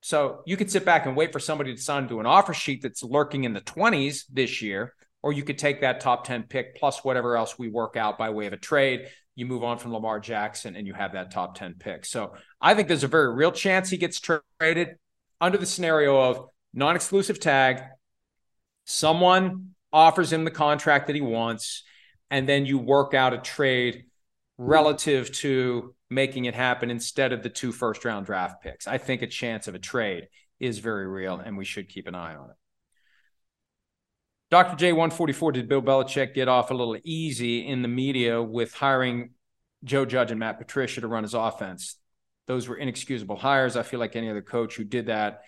[0.00, 2.82] So you could sit back and wait for somebody to sign to an offer sheet
[2.82, 6.74] that's lurking in the 20s this year, or you could take that top 10 pick
[6.76, 9.06] plus whatever else we work out by way of a trade.
[9.36, 12.04] You move on from Lamar Jackson and you have that top 10 pick.
[12.04, 14.96] So I think there's a very real chance he gets traded
[15.40, 17.82] under the scenario of non exclusive tag.
[18.84, 21.84] Someone offers him the contract that he wants
[22.32, 24.06] and then you work out a trade
[24.56, 28.88] relative to making it happen instead of the two first round draft picks.
[28.88, 30.28] I think a chance of a trade
[30.58, 32.56] is very real, and we should keep an eye on it.
[34.50, 34.76] Dr.
[34.76, 39.30] J144, did Bill Belichick get off a little easy in the media with hiring
[39.84, 41.96] Joe Judge and Matt Patricia to run his offense?
[42.46, 43.76] Those were inexcusable hires.
[43.76, 45.42] I feel like any other coach who did that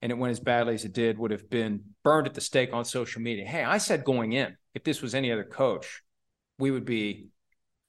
[0.00, 2.72] and it went as badly as it did would have been burned at the stake
[2.72, 3.44] on social media.
[3.44, 6.02] Hey, I said going in, if this was any other coach,
[6.58, 7.28] we would be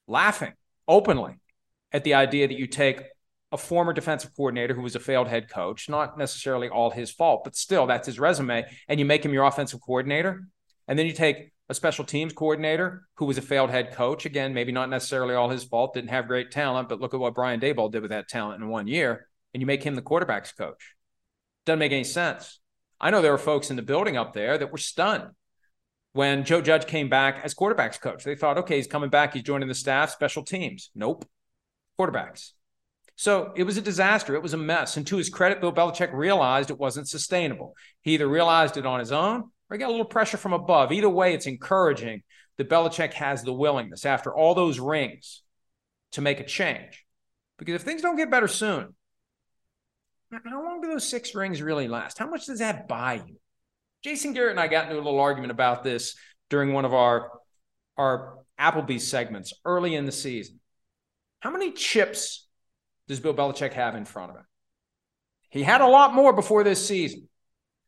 [0.08, 0.54] laughing
[0.88, 1.36] openly
[1.92, 3.04] at the idea that you take
[3.52, 7.44] a former defensive coordinator who was a failed head coach, not necessarily all his fault,
[7.44, 10.48] but still that's his resume, and you make him your offensive coordinator.
[10.88, 14.26] And then you take a special teams coordinator who was a failed head coach.
[14.26, 17.36] Again, maybe not necessarily all his fault, didn't have great talent, but look at what
[17.36, 19.28] Brian Daboll did with that talent in one year.
[19.54, 20.96] And you make him the quarterback's coach.
[21.66, 22.60] Doesn't make any sense.
[23.00, 25.32] I know there were folks in the building up there that were stunned
[26.14, 28.24] when Joe Judge came back as quarterbacks coach.
[28.24, 30.90] They thought, okay, he's coming back, he's joining the staff, special teams.
[30.96, 31.26] Nope.
[32.00, 32.52] Quarterbacks.
[33.16, 34.34] So it was a disaster.
[34.34, 34.96] It was a mess.
[34.96, 37.76] And to his credit, Bill Belichick realized it wasn't sustainable.
[38.02, 40.92] He either realized it on his own or he got a little pressure from above.
[40.92, 42.24] Either way, it's encouraging
[42.58, 45.44] that Belichick has the willingness after all those rings
[46.14, 47.06] to make a change.
[47.58, 48.96] Because if things don't get better soon,
[50.32, 52.18] how long do those six rings really last?
[52.18, 53.36] How much does that buy you?
[54.04, 56.16] Jason Garrett and I got into a little argument about this
[56.50, 57.32] during one of our
[57.98, 60.60] our Applebee's segments early in the season.
[61.42, 62.48] How many chips
[63.08, 64.46] does Bill Belichick have in front of him?
[65.50, 67.28] He had a lot more before this season,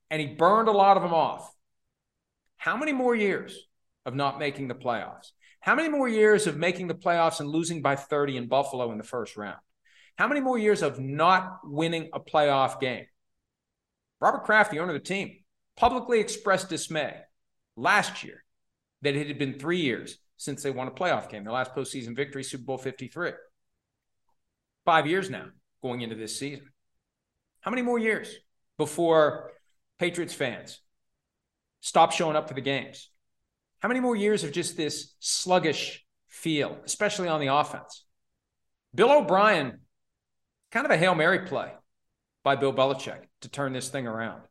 [0.10, 1.54] and he burned a lot of them off.
[2.58, 3.58] How many more years
[4.06, 5.32] of not making the playoffs?
[5.60, 8.98] How many more years of making the playoffs and losing by 30 in Buffalo in
[8.98, 9.60] the first round?
[10.18, 13.06] How many more years of not winning a playoff game?
[14.20, 15.38] Robert Kraft, the owner of the team,
[15.76, 17.16] publicly expressed dismay
[17.76, 18.44] last year
[19.02, 22.16] that it had been three years since they won a playoff game, their last postseason
[22.16, 23.32] victory, Super Bowl 53.
[24.86, 25.46] Five years now
[25.82, 26.70] going into this season.
[27.62, 28.34] How many more years
[28.78, 29.52] before
[30.00, 30.80] Patriots fans
[31.82, 33.10] stop showing up for the games?
[33.80, 38.06] How many more years of just this sluggish feel, especially on the offense?
[38.94, 39.80] Bill O'Brien,
[40.72, 41.72] kind of a Hail Mary play
[42.44, 44.42] by Bill Belichick to turn this thing around.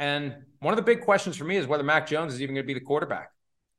[0.00, 2.64] And one of the big questions for me is whether Mac Jones is even going
[2.64, 3.32] to be the quarterback.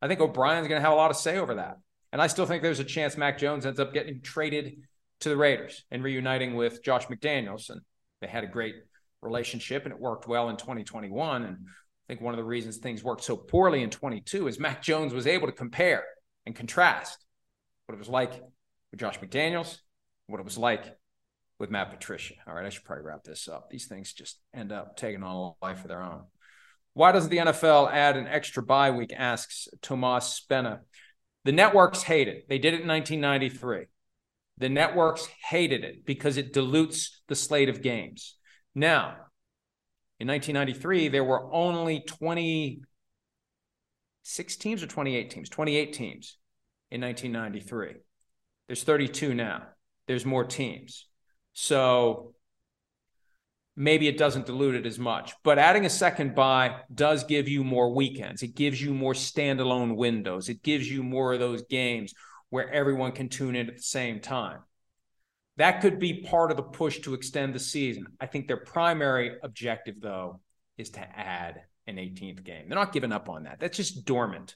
[0.04, 1.78] I think O'Brien's going to have a lot of say over that.
[2.14, 4.84] And I still think there's a chance Mac Jones ends up getting traded
[5.22, 7.72] to the Raiders and reuniting with Josh McDaniels.
[7.72, 7.82] And
[8.22, 8.76] they had a great
[9.24, 11.44] relationship and it worked well in 2021.
[11.44, 14.84] And I think one of the reasons things worked so poorly in 22 is Mac
[14.84, 16.04] Jones was able to compare
[16.46, 17.18] and contrast
[17.88, 18.34] what it was like
[18.92, 19.80] with Josh McDaniels,
[20.28, 20.96] what it was like
[21.62, 22.34] with Matt Patricia.
[22.48, 23.70] All right, I should probably wrap this up.
[23.70, 26.24] These things just end up taking on a life of their own.
[26.94, 29.14] Why doesn't the NFL add an extra bye week?
[29.16, 30.80] asks Tomas Spena.
[31.46, 32.50] The networks hate it.
[32.50, 33.86] They did it in 1993.
[34.58, 38.38] The networks hated it because it dilutes the slate of games.
[38.74, 39.18] Now,
[40.20, 45.48] in 1993, there were only 26 teams or 28 teams?
[45.48, 46.38] 28 teams
[46.90, 48.02] in 1993.
[48.66, 49.68] There's 32 now.
[50.08, 51.06] There's more teams.
[51.54, 52.34] So
[53.76, 55.34] maybe it doesn't dilute it as much.
[55.44, 58.44] But adding a second bye does give you more weekends.
[58.44, 60.50] It gives you more standalone windows.
[60.50, 62.14] It gives you more of those games
[62.50, 64.60] where everyone can tune in at the same time.
[65.58, 68.08] That could be part of the push to extend the season.
[68.20, 70.42] I think their primary objective, though,
[70.78, 72.68] is to add an 18th game.
[72.68, 73.60] They're not giving up on that.
[73.60, 74.56] That's just dormant.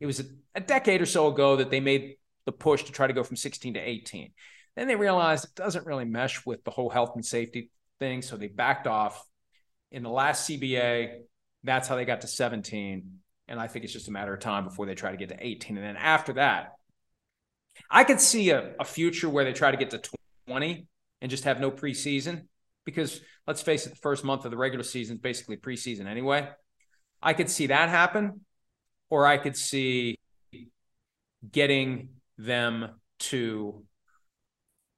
[0.00, 2.16] It was a, a, decade or so ago that they made
[2.46, 4.32] the push to try to go from 16 to 18.
[4.76, 8.22] Then they realized it doesn't really mesh with the whole health and safety thing.
[8.22, 9.24] So they backed off.
[9.90, 11.20] In the last CBA,
[11.62, 13.20] that's how they got to 17.
[13.46, 15.36] And I think it's just a matter of time before they try to get to
[15.38, 15.76] 18.
[15.76, 16.72] And then after that,
[17.90, 20.00] I could see a, a future where they try to get to
[20.48, 20.86] 20
[21.20, 22.46] and just have no preseason
[22.84, 26.48] because let's face it, the first month of the regular season is basically preseason anyway.
[27.22, 28.40] I could see that happen,
[29.08, 30.18] or I could see
[31.50, 33.82] getting them to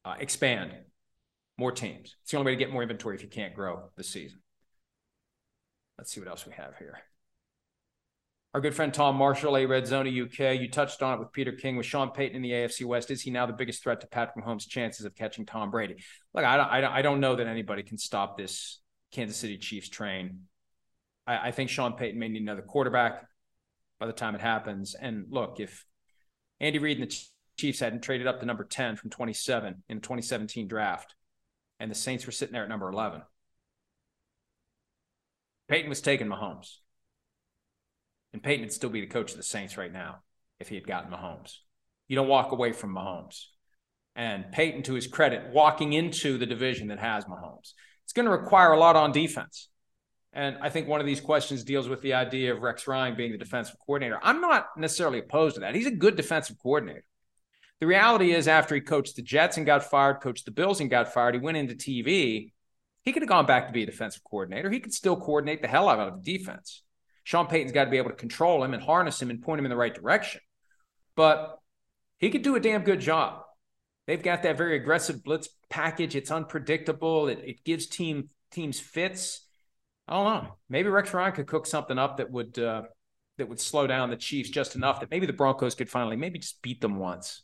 [0.06, 0.72] uh, expand
[1.58, 2.14] more teams.
[2.22, 4.38] It's the only way to get more inventory if you can't grow this season.
[5.98, 6.98] Let's see what else we have here.
[8.54, 10.60] Our good friend Tom Marshall, a Red Zone UK.
[10.60, 13.10] You touched on it with Peter King with Sean Payton in the AFC West.
[13.10, 15.96] Is he now the biggest threat to Patrick Mahomes' chances of catching Tom Brady?
[16.32, 18.80] Look, I don't, I don't know that anybody can stop this
[19.12, 20.42] Kansas City Chiefs train.
[21.26, 23.26] I, I think Sean Payton may need another quarterback
[23.98, 24.94] by the time it happens.
[24.94, 25.84] And look, if
[26.60, 27.14] Andy Reid and the
[27.56, 31.14] Chiefs hadn't traded up to number 10 from 27 in the 2017 draft,
[31.80, 33.22] and the Saints were sitting there at number 11,
[35.68, 36.76] Payton was taking Mahomes.
[38.32, 40.18] And Payton would still be the coach of the Saints right now
[40.60, 41.56] if he had gotten Mahomes.
[42.08, 43.46] You don't walk away from Mahomes.
[44.14, 47.72] And Payton, to his credit, walking into the division that has Mahomes,
[48.04, 49.68] it's going to require a lot on defense.
[50.32, 53.32] And I think one of these questions deals with the idea of Rex Ryan being
[53.32, 54.18] the defensive coordinator.
[54.22, 55.74] I'm not necessarily opposed to that.
[55.74, 57.04] He's a good defensive coordinator.
[57.80, 60.88] The reality is, after he coached the Jets and got fired, coached the Bills and
[60.88, 62.52] got fired, he went into TV.
[63.02, 64.70] He could have gone back to be a defensive coordinator.
[64.70, 66.82] He could still coordinate the hell out of the defense.
[67.24, 69.66] Sean Payton's got to be able to control him and harness him and point him
[69.66, 70.40] in the right direction.
[71.16, 71.58] But
[72.18, 73.42] he could do a damn good job.
[74.06, 76.14] They've got that very aggressive blitz package.
[76.14, 77.28] It's unpredictable.
[77.28, 79.44] It, it gives team teams fits.
[80.08, 80.56] I don't know.
[80.68, 82.82] Maybe Rex Ryan could cook something up that would uh,
[83.38, 86.38] that would slow down the Chiefs just enough that maybe the Broncos could finally maybe
[86.38, 87.42] just beat them once.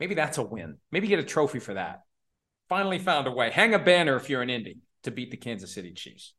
[0.00, 0.78] Maybe that's a win.
[0.90, 2.02] Maybe get a trophy for that.
[2.68, 3.50] Finally found a way.
[3.50, 6.34] Hang a banner if you're an Indy to beat the Kansas City Chiefs.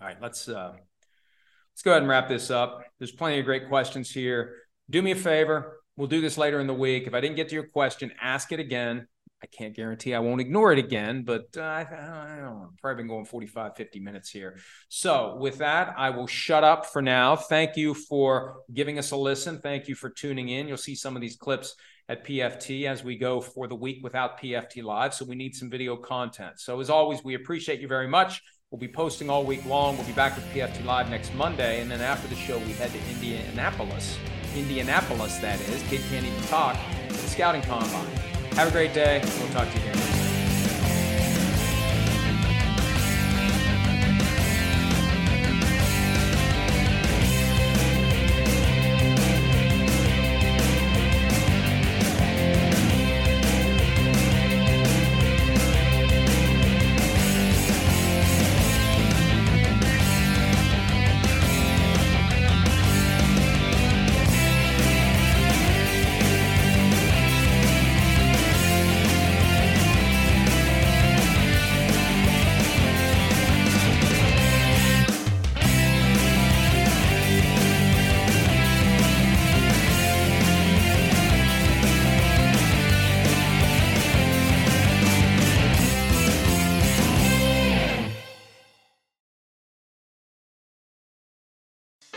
[0.00, 2.82] All right, let's uh, let's go ahead and wrap this up.
[2.98, 4.54] There's plenty of great questions here.
[4.88, 5.80] Do me a favor.
[5.96, 7.06] We'll do this later in the week.
[7.06, 9.06] If I didn't get to your question, ask it again.
[9.42, 12.68] I can't guarantee I won't ignore it again, but uh, I, I don't know.
[12.70, 14.58] I've probably been going 45, 50 minutes here.
[14.88, 17.36] So, with that, I will shut up for now.
[17.36, 19.60] Thank you for giving us a listen.
[19.60, 20.66] Thank you for tuning in.
[20.66, 21.76] You'll see some of these clips
[22.08, 25.14] at PFT as we go for the week without PFT Live.
[25.14, 26.58] So, we need some video content.
[26.58, 28.42] So, as always, we appreciate you very much.
[28.70, 29.96] We'll be posting all week long.
[29.96, 31.80] We'll be back with PFT Live next Monday.
[31.80, 34.18] And then after the show, we head to Indianapolis.
[34.54, 35.82] Indianapolis, that is.
[35.84, 36.76] Kid can't even talk.
[37.08, 38.06] The scouting combine.
[38.52, 39.22] Have a great day.
[39.40, 40.17] We'll talk to you again.